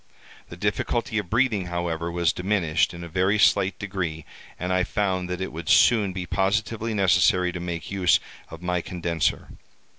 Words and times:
The 0.49 0.57
difficulty 0.57 1.19
of 1.19 1.29
breathing, 1.29 1.67
however, 1.67 2.11
was 2.11 2.33
diminished 2.33 2.91
in 2.91 3.03
a 3.03 3.07
very 3.07 3.37
slight 3.37 3.77
degree, 3.77 4.25
and 4.57 4.73
I 4.73 4.83
found 4.83 5.29
that 5.29 5.41
it 5.41 5.51
would 5.53 5.69
soon 5.69 6.11
be 6.11 6.25
positively 6.25 6.95
necessary 6.95 7.51
to 7.51 7.59
make 7.59 7.91
use 7.91 8.19
of 8.49 8.63
my 8.63 8.81
condenser. 8.81 9.49